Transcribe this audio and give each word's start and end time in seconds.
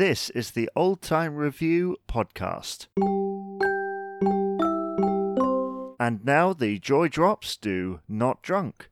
This 0.00 0.30
is 0.30 0.52
the 0.52 0.70
Old 0.74 1.02
Time 1.02 1.36
Review 1.36 1.98
podcast. 2.08 2.86
And 6.00 6.24
now 6.24 6.54
the 6.54 6.78
Joy 6.78 7.08
Drops 7.08 7.54
do 7.58 8.00
Not 8.08 8.40
Drunk. 8.40 8.88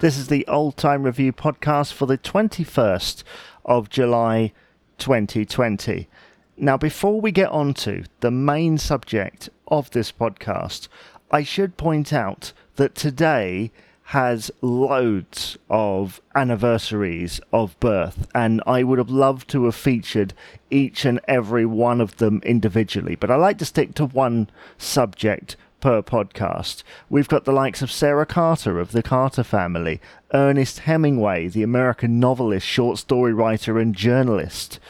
This 0.00 0.18
is 0.18 0.26
the 0.26 0.44
Old 0.48 0.76
Time 0.76 1.04
Review 1.04 1.32
podcast 1.32 1.92
for 1.92 2.06
the 2.06 2.18
21st 2.18 3.22
of 3.64 3.88
July 3.88 4.52
2020. 4.98 6.08
Now, 6.56 6.76
before 6.76 7.20
we 7.20 7.30
get 7.30 7.48
on 7.50 7.74
to 7.74 8.04
the 8.18 8.32
main 8.32 8.76
subject 8.76 9.48
of 9.68 9.92
this 9.92 10.10
podcast, 10.10 10.88
I 11.30 11.44
should 11.44 11.76
point 11.76 12.12
out 12.12 12.52
that 12.76 12.94
today 12.94 13.70
has 14.04 14.50
loads 14.60 15.56
of 15.68 16.20
anniversaries 16.34 17.40
of 17.52 17.78
birth, 17.78 18.26
and 18.34 18.60
I 18.66 18.82
would 18.82 18.98
have 18.98 19.10
loved 19.10 19.48
to 19.50 19.66
have 19.66 19.76
featured 19.76 20.34
each 20.70 21.04
and 21.04 21.20
every 21.28 21.64
one 21.64 22.00
of 22.00 22.16
them 22.16 22.40
individually, 22.44 23.14
but 23.14 23.30
I 23.30 23.36
like 23.36 23.58
to 23.58 23.64
stick 23.64 23.94
to 23.94 24.06
one 24.06 24.50
subject 24.78 25.56
per 25.80 26.02
podcast. 26.02 26.82
We've 27.08 27.28
got 27.28 27.44
the 27.44 27.52
likes 27.52 27.82
of 27.82 27.92
Sarah 27.92 28.26
Carter 28.26 28.80
of 28.80 28.90
the 28.90 29.02
Carter 29.02 29.44
family, 29.44 30.00
Ernest 30.34 30.80
Hemingway, 30.80 31.46
the 31.46 31.62
American 31.62 32.18
novelist, 32.18 32.66
short 32.66 32.98
story 32.98 33.32
writer, 33.32 33.78
and 33.78 33.94
journalist. 33.94 34.80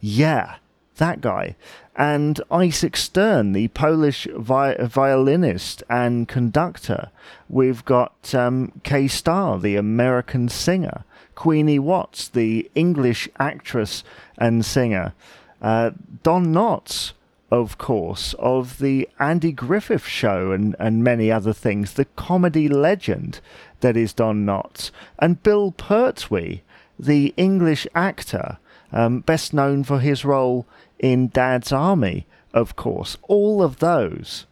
Yeah, 0.00 0.56
that 0.96 1.20
guy 1.20 1.54
and 1.96 2.40
Isaac 2.50 2.96
Stern, 2.96 3.52
the 3.52 3.68
Polish 3.68 4.28
vi- 4.36 4.76
violinist 4.76 5.82
and 5.88 6.28
conductor. 6.28 7.10
We've 7.48 7.84
got 7.84 8.34
um, 8.34 8.72
Kay 8.82 9.08
Starr, 9.08 9.58
the 9.58 9.76
American 9.76 10.48
singer. 10.48 11.04
Queenie 11.34 11.78
Watts, 11.78 12.28
the 12.28 12.70
English 12.74 13.28
actress 13.38 14.02
and 14.38 14.64
singer. 14.64 15.14
Uh, 15.62 15.90
Don 16.22 16.46
Knotts, 16.46 17.12
of 17.50 17.78
course, 17.78 18.34
of 18.38 18.78
the 18.78 19.08
Andy 19.20 19.52
Griffith 19.52 20.06
Show 20.06 20.50
and, 20.50 20.74
and 20.78 21.04
many 21.04 21.30
other 21.30 21.52
things. 21.52 21.92
The 21.92 22.06
comedy 22.16 22.68
legend 22.68 23.40
that 23.80 23.96
is 23.96 24.12
Don 24.12 24.44
Knotts. 24.44 24.90
And 25.18 25.42
Bill 25.42 25.72
Pertwee, 25.72 26.62
the 26.98 27.32
English 27.36 27.86
actor, 27.94 28.58
um, 28.92 29.20
best 29.20 29.52
known 29.52 29.84
for 29.84 30.00
his 30.00 30.24
role 30.24 30.66
in 30.98 31.28
Dad's 31.28 31.72
Army, 31.72 32.26
of 32.52 32.76
course. 32.76 33.16
All 33.22 33.62
of 33.62 33.78
those, 33.78 34.46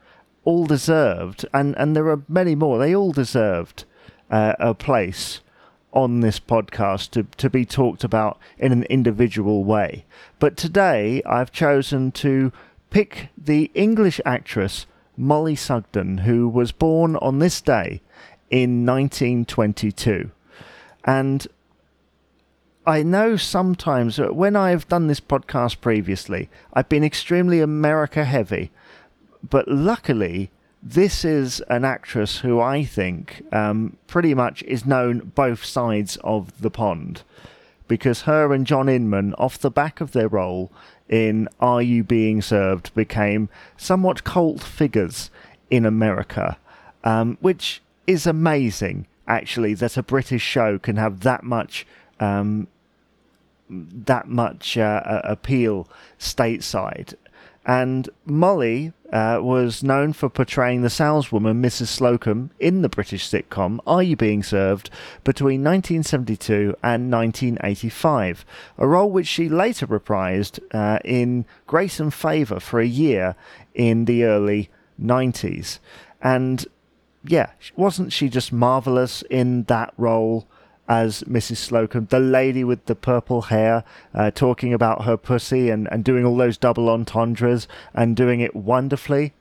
all 0.44 0.66
deserved, 0.66 1.46
and, 1.52 1.74
and 1.76 1.96
there 1.96 2.08
are 2.08 2.22
many 2.28 2.54
more, 2.54 2.78
they 2.78 2.94
all 2.94 3.12
deserved 3.12 3.84
uh, 4.30 4.54
a 4.58 4.74
place 4.74 5.40
on 5.92 6.20
this 6.20 6.40
podcast 6.40 7.10
to, 7.10 7.22
to 7.36 7.48
be 7.48 7.64
talked 7.64 8.02
about 8.04 8.38
in 8.58 8.72
an 8.72 8.82
individual 8.84 9.64
way. 9.64 10.04
But 10.38 10.56
today 10.56 11.22
I've 11.24 11.52
chosen 11.52 12.10
to 12.12 12.52
pick 12.90 13.28
the 13.38 13.70
English 13.74 14.20
actress 14.24 14.86
Mollie 15.16 15.56
Sugden, 15.56 16.18
who 16.18 16.48
was 16.48 16.72
born 16.72 17.16
on 17.16 17.38
this 17.38 17.60
day 17.60 18.02
in 18.50 18.84
1922. 18.84 20.30
And 21.04 21.46
I 22.86 23.02
know 23.02 23.36
sometimes 23.36 24.18
when 24.18 24.56
I've 24.56 24.86
done 24.88 25.06
this 25.06 25.20
podcast 25.20 25.80
previously, 25.80 26.50
I've 26.74 26.88
been 26.88 27.02
extremely 27.02 27.60
America 27.60 28.24
heavy, 28.24 28.70
but 29.48 29.66
luckily, 29.68 30.50
this 30.82 31.24
is 31.24 31.60
an 31.70 31.86
actress 31.86 32.38
who 32.40 32.60
I 32.60 32.84
think 32.84 33.42
um, 33.52 33.96
pretty 34.06 34.34
much 34.34 34.62
is 34.64 34.84
known 34.84 35.32
both 35.34 35.64
sides 35.64 36.18
of 36.22 36.60
the 36.60 36.70
pond 36.70 37.22
because 37.88 38.22
her 38.22 38.52
and 38.52 38.66
John 38.66 38.88
Inman, 38.90 39.32
off 39.34 39.58
the 39.58 39.70
back 39.70 40.02
of 40.02 40.12
their 40.12 40.28
role 40.28 40.70
in 41.08 41.48
Are 41.60 41.82
You 41.82 42.04
Being 42.04 42.42
Served, 42.42 42.94
became 42.94 43.48
somewhat 43.78 44.24
cult 44.24 44.62
figures 44.62 45.30
in 45.70 45.86
America, 45.86 46.58
um, 47.02 47.38
which 47.40 47.82
is 48.06 48.26
amazing, 48.26 49.06
actually, 49.26 49.72
that 49.74 49.96
a 49.96 50.02
British 50.02 50.42
show 50.42 50.78
can 50.78 50.96
have 50.96 51.20
that 51.20 51.44
much 51.44 51.86
um, 52.20 52.68
that 53.68 54.28
much 54.28 54.76
uh, 54.76 55.20
appeal 55.24 55.88
stateside. 56.18 57.14
And 57.66 58.10
Mollie 58.26 58.92
uh, 59.10 59.38
was 59.40 59.82
known 59.82 60.12
for 60.12 60.28
portraying 60.28 60.82
the 60.82 60.90
saleswoman 60.90 61.62
Mrs. 61.62 61.98
Slocombe 61.98 62.50
in 62.60 62.82
the 62.82 62.90
British 62.90 63.28
sitcom 63.28 63.78
Are 63.86 64.02
You 64.02 64.16
Being 64.16 64.42
Served 64.42 64.90
between 65.22 65.64
1972 65.64 66.76
and 66.82 67.10
1985, 67.10 68.44
a 68.76 68.86
role 68.86 69.10
which 69.10 69.26
she 69.26 69.48
later 69.48 69.86
reprised 69.86 70.58
uh, 70.74 70.98
in 71.04 71.46
Grace 71.66 71.98
and 72.00 72.12
Favour 72.12 72.60
for 72.60 72.80
a 72.80 72.86
year 72.86 73.34
in 73.74 74.04
the 74.04 74.24
early 74.24 74.68
90s. 75.00 75.78
And 76.20 76.66
yeah, 77.24 77.50
wasn't 77.76 78.12
she 78.12 78.28
just 78.28 78.52
marvellous 78.52 79.22
in 79.30 79.64
that 79.64 79.94
role? 79.96 80.46
As 80.88 81.22
Mrs. 81.24 81.68
Slocombe, 81.68 82.08
the 82.08 82.20
lady 82.20 82.62
with 82.64 82.84
the 82.86 82.94
purple 82.94 83.42
hair, 83.42 83.84
uh, 84.14 84.30
talking 84.30 84.74
about 84.74 85.04
her 85.04 85.16
pussy 85.16 85.70
and, 85.70 85.88
and 85.90 86.04
doing 86.04 86.24
all 86.24 86.36
those 86.36 86.58
double 86.58 86.88
entendres 86.88 87.66
and 87.94 88.16
doing 88.16 88.40
it 88.40 88.54
wonderfully. 88.54 89.32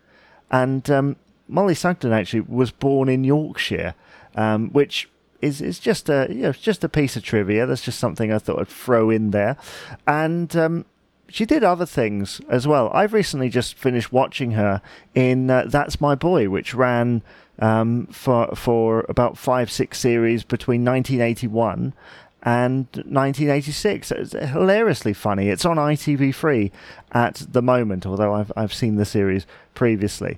And 0.49 0.89
um, 0.89 1.15
Mollie 1.47 1.75
Sugden 1.75 2.13
actually 2.13 2.41
was 2.41 2.71
born 2.71 3.09
in 3.09 3.23
Yorkshire, 3.23 3.95
um, 4.35 4.69
which 4.69 5.09
is 5.41 5.61
is 5.61 5.77
just 5.77 6.07
a 6.07 6.27
you 6.29 6.43
know 6.43 6.51
just 6.53 6.83
a 6.83 6.89
piece 6.89 7.17
of 7.17 7.23
trivia. 7.23 7.65
That's 7.65 7.83
just 7.83 7.99
something 7.99 8.31
I 8.31 8.39
thought 8.39 8.59
I'd 8.59 8.67
throw 8.67 9.09
in 9.09 9.31
there. 9.31 9.57
And 10.07 10.55
um, 10.55 10.85
she 11.33 11.47
did 11.47 11.63
other 11.63 11.87
things 11.87 12.41
as 12.47 12.67
well. 12.67 12.91
I've 12.93 13.11
recently 13.11 13.49
just 13.49 13.73
finished 13.73 14.13
watching 14.13 14.51
her 14.51 14.83
in 15.15 15.49
uh, 15.49 15.63
That's 15.65 15.99
My 15.99 16.13
Boy, 16.13 16.47
which 16.47 16.75
ran 16.75 17.23
um, 17.57 18.05
for 18.11 18.55
for 18.55 19.03
about 19.09 19.35
five 19.35 19.71
six 19.71 19.99
series 19.99 20.43
between 20.43 20.85
1981 20.85 21.95
and 22.43 22.85
1986. 22.93 24.11
It's 24.11 24.33
hilariously 24.33 25.13
funny. 25.13 25.49
It's 25.49 25.65
on 25.65 25.77
ITV3 25.77 26.69
at 27.13 27.47
the 27.49 27.63
moment, 27.63 28.05
although 28.05 28.35
I've 28.35 28.51
I've 28.55 28.73
seen 28.73 28.97
the 28.97 29.05
series 29.05 29.47
previously. 29.73 30.37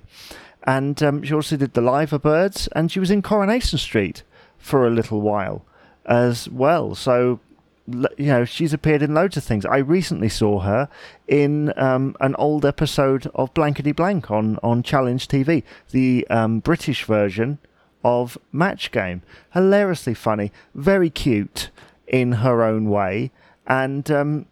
And 0.62 1.02
um, 1.02 1.22
she 1.22 1.34
also 1.34 1.58
did 1.58 1.74
The 1.74 1.82
Liver 1.82 2.18
Birds, 2.18 2.68
and 2.68 2.90
she 2.90 3.00
was 3.00 3.10
in 3.10 3.20
Coronation 3.20 3.78
Street 3.78 4.22
for 4.56 4.86
a 4.86 4.90
little 4.90 5.20
while 5.20 5.62
as 6.06 6.48
well. 6.48 6.94
So 6.94 7.40
you 7.88 8.26
know, 8.26 8.44
she's 8.44 8.72
appeared 8.72 9.02
in 9.02 9.14
loads 9.14 9.36
of 9.36 9.44
things. 9.44 9.64
I 9.64 9.78
recently 9.78 10.28
saw 10.28 10.60
her 10.60 10.88
in 11.28 11.72
um, 11.78 12.16
an 12.20 12.34
old 12.36 12.64
episode 12.64 13.30
of 13.34 13.54
Blankety 13.54 13.92
Blank 13.92 14.30
on, 14.30 14.58
on 14.62 14.82
Challenge 14.82 15.26
TV, 15.26 15.62
the 15.90 16.26
um, 16.28 16.60
British 16.60 17.04
version 17.04 17.58
of 18.04 18.38
Match 18.52 18.90
Game. 18.90 19.22
Hilariously 19.52 20.14
funny, 20.14 20.52
very 20.74 21.10
cute 21.10 21.70
in 22.06 22.32
her 22.32 22.62
own 22.62 22.88
way, 22.88 23.30
and 23.66 24.10
um, 24.10 24.46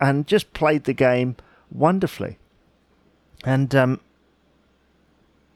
and 0.00 0.26
just 0.26 0.52
played 0.52 0.84
the 0.84 0.94
game 0.94 1.36
wonderfully. 1.70 2.38
And 3.44 3.74
um, 3.74 4.00